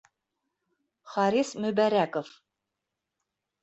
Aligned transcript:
Харис 1.11 1.49
МӨБӘРӘКОВ. 1.61 2.27